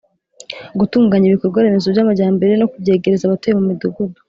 [0.79, 4.17] gutunganya ibikorwa remezo by'amajyambere no kubyegereza abatuye mu midugudu.